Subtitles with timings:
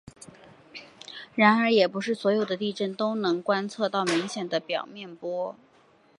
[1.35, 5.55] 然而也不是所有地震都能观测到明显的表面波。